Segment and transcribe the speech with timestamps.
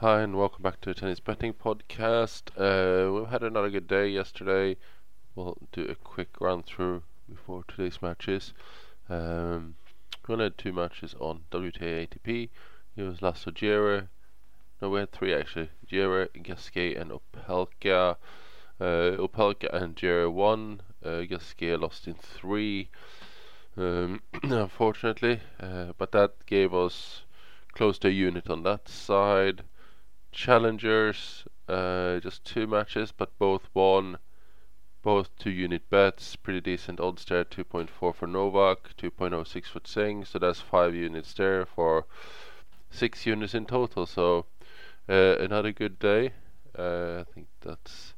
[0.00, 2.52] Hi, and welcome back to the Tennis Betting Podcast.
[2.56, 4.76] Uh, we've had another good day yesterday.
[5.34, 8.54] We'll do a quick run through before today's matches.
[9.08, 9.74] Um,
[10.28, 12.48] we had two matches on WTA ATP.
[12.96, 14.06] It was Laslo Djere.
[14.80, 15.70] No, we had three actually.
[15.90, 18.18] Djere, Gasquet, and Opelka.
[18.80, 20.80] Uh, Opelka and Djere won.
[21.04, 22.88] Uh, Gasquet lost in three.
[23.76, 27.22] Um, unfortunately, uh, but that gave us
[27.72, 29.64] close to a unit on that side.
[30.38, 34.18] Challengers, uh, just two matches, but both won.
[35.02, 37.44] Both two unit bets, pretty decent odds there.
[37.44, 42.06] 2.4 for Novak, 2.06 for Tseng, so that's five units there for
[42.88, 44.06] six units in total.
[44.06, 44.46] So
[45.08, 46.34] uh, another good day.
[46.78, 48.14] Uh, I think that's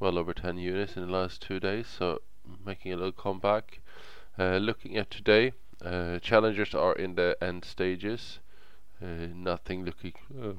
[0.00, 2.20] well over 10 units in the last two days, so
[2.66, 3.80] making a little comeback.
[4.36, 5.52] Uh, looking at today,
[5.84, 8.40] uh, challengers are in the end stages.
[9.00, 10.54] Uh, nothing looking uh,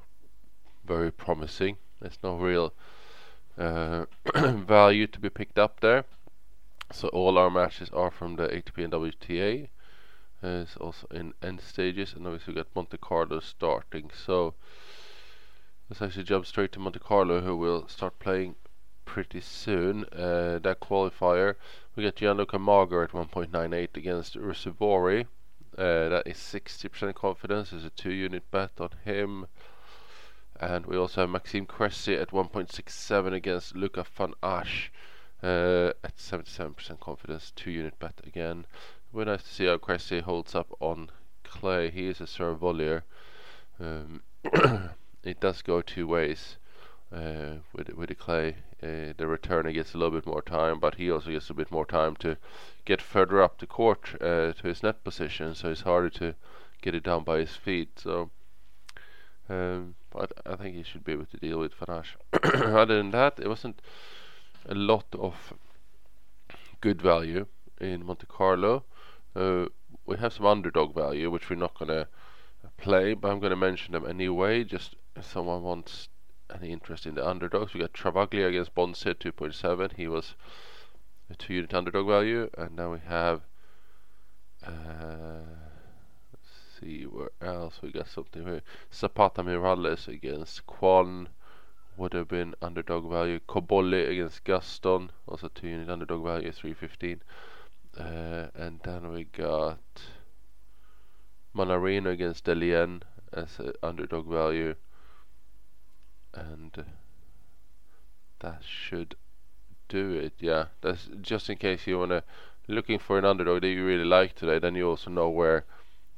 [0.91, 1.77] very promising.
[2.01, 2.73] There's no real
[3.57, 6.03] uh, value to be picked up there.
[6.91, 9.69] So all our matches are from the ATP and WTA.
[10.43, 14.09] Uh, it's also in end stages, and obviously we got Monte Carlo starting.
[14.25, 14.55] So
[15.89, 18.55] let's actually jump straight to Monte Carlo, who will start playing
[19.05, 20.05] pretty soon.
[20.11, 21.55] Uh, that qualifier,
[21.95, 25.27] we got Gianluca Mager at 1.98 against Ruusuvuori.
[25.77, 27.69] Uh, that is 60% confidence.
[27.69, 29.47] There's a two-unit bet on him.
[30.61, 34.89] And we also have Maxime Cressy at 1.67 against Luca van Assche
[35.41, 38.67] uh, at 77% confidence, two unit bet again.
[39.11, 41.09] We're nice to see how Cressy holds up on
[41.43, 41.89] clay.
[41.89, 42.63] He is a serve.
[42.63, 44.21] Um,
[45.23, 46.57] it does go two ways
[47.11, 48.57] uh, with with the clay.
[48.83, 51.71] Uh, the returner gets a little bit more time, but he also gets a bit
[51.71, 52.37] more time to
[52.85, 55.55] get further up the court uh, to his net position.
[55.55, 56.35] So it's harder to
[56.83, 57.99] get it down by his feet.
[57.99, 58.29] So
[59.51, 62.15] um, but I think he should be able to deal with Assche.
[62.73, 63.81] Other than that, it wasn't
[64.65, 65.53] a lot of
[66.79, 67.45] good value
[67.79, 68.83] in Monte Carlo.
[69.35, 69.65] Uh,
[70.05, 72.07] we have some underdog value, which we're not going to
[72.77, 76.07] play, but I'm going to mention them anyway, just if someone wants
[76.53, 77.73] any interest in the underdogs.
[77.73, 79.93] We got Travaglia against Bonzi 2.7.
[79.97, 80.35] He was
[81.29, 83.41] a two unit underdog value, and now we have.
[84.65, 85.41] Uh,
[87.41, 88.61] else we got something here.
[88.93, 91.27] Zapata Miralles against Kwon
[91.97, 93.39] would have been underdog value.
[93.47, 97.21] Cobolli against Gaston, also two unit underdog value, 315.
[97.97, 99.79] Uh, and then we got
[101.55, 103.01] Mannarino against Dellien
[103.33, 104.75] as an underdog value.
[106.33, 106.85] And
[108.39, 109.15] that should
[109.89, 110.33] do it.
[110.39, 112.23] Yeah, that's just in case you wanna
[112.67, 114.59] looking for an underdog that you really like today.
[114.59, 115.65] Then you also know where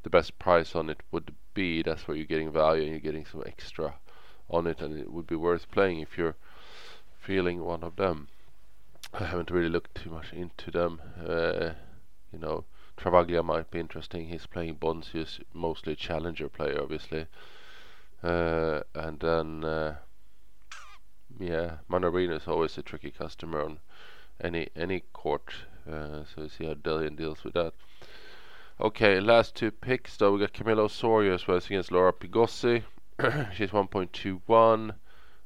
[0.04, 1.82] the best price on it would be.
[1.82, 3.96] That's where you're getting value and you're getting some extra
[4.50, 6.36] on it, and it would be worth playing if you're
[7.20, 8.28] feeling one of them.
[9.14, 11.02] I haven't really looked too much into them.
[11.26, 11.72] Uh,
[12.32, 12.66] you know,
[12.98, 14.28] Travaglia might be interesting.
[14.28, 17.28] He's playing Bonsius, mostly challenger player, obviously.
[18.24, 19.96] Uh, and then, uh,
[21.40, 23.80] yeah, Mannarino is always a tricky customer on
[24.42, 25.54] any any court.
[25.88, 27.74] Uh, so we see how Dellien deals with that.
[28.84, 30.34] Okay, last two picks though.
[30.34, 32.84] We got Camila Osorio as well as against Laura Pigossi.
[33.56, 34.90] She's 1.21.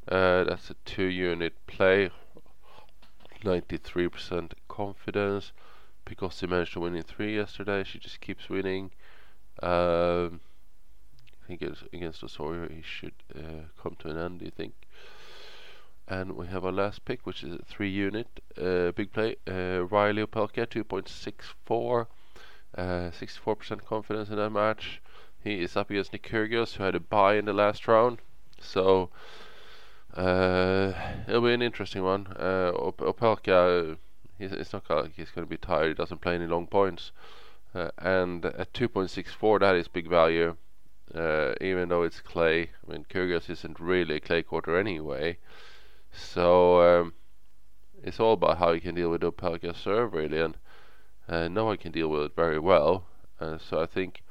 [0.08, 2.10] Uh, that's a two unit play.
[3.44, 5.52] 93% confidence.
[6.04, 7.84] Pigossi managed to win in three yesterday.
[7.84, 8.90] She just keeps winning.
[9.62, 10.40] Um,
[11.44, 11.62] I think
[11.94, 14.40] against Osorio he should uh, come to an end.
[14.40, 14.74] Do you think?
[16.08, 19.36] And we have our last pick, which is a three unit uh, big play.
[19.48, 22.08] Uh, Reilly Opelka 2.64.
[22.78, 25.02] 64% uh, confidence in that match.
[25.44, 28.20] He is up against Nick who had a bye in the last round.
[28.60, 29.10] So
[30.14, 30.94] uh,
[31.28, 32.28] it'll be an interesting one.
[32.36, 33.98] Uh, Opelka,
[34.38, 35.90] he's, it's not like he's going to be tired.
[35.90, 37.12] He doesn't play any long points.
[37.74, 40.56] Uh, and at 2.64, that is big value.
[41.14, 45.38] Uh, even though it's clay, I mean Kyrgios isn't really a clay courter anyway.
[46.12, 47.14] So um,
[48.04, 50.42] it's all about how you can deal with Opelka's serve, really.
[50.42, 50.58] And
[51.30, 53.06] uh, no one can deal with it very well.
[53.40, 54.24] Uh, so I think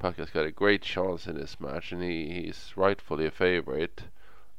[0.00, 4.04] Paca's got a great chance in this match, and he, he's rightfully a favorite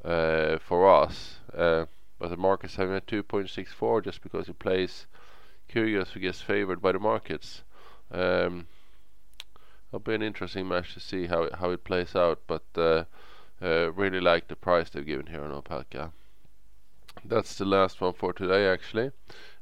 [0.06, 1.40] uh, for us.
[1.56, 1.86] Uh,
[2.20, 5.08] but the market's having a 2.64 just because he plays
[5.68, 7.64] Kyrgios, who gets favored by the markets.
[8.12, 8.68] Um,
[9.90, 13.06] it'll be an interesting match to see how it, how it plays out, but uh,
[13.62, 16.12] uh, really like the price they've given here on Opelka.
[17.26, 19.12] That's the last one for today, actually.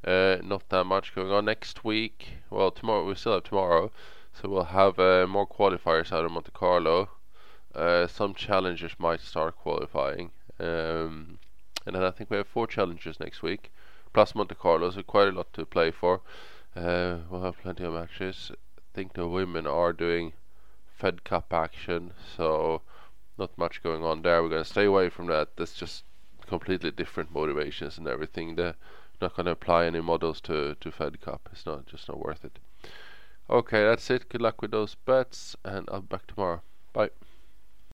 [0.04, 2.34] Uh, not that much going on next week.
[2.50, 3.92] Well, tomorrow we still have tomorrow,
[4.34, 7.10] so we'll have uh, more qualifiers out of Monte Carlo.
[7.76, 10.32] uh, some challengers might start qualifying.
[10.60, 11.40] Um,
[11.86, 13.72] and then I think we have four challengers next week,
[14.14, 16.22] plus Monte Carlo, so quite a lot to play for.
[16.76, 18.52] Uh, we'll have plenty of matches.
[18.78, 20.34] I think the women are doing
[20.94, 22.82] Fed Cup action, so
[23.38, 24.42] not much going on there.
[24.44, 25.56] We're going to stay away from that.
[25.56, 26.04] That's just
[26.50, 28.56] completely different motivations and everything.
[28.56, 28.76] They're
[29.22, 31.48] not going to apply any models to, to Fed Cup.
[31.52, 32.60] It's not just not worth it.
[33.50, 34.30] Okay, that's it.
[34.30, 36.62] Good luck with those bets, and I'll be back tomorrow.
[36.94, 37.10] Bye.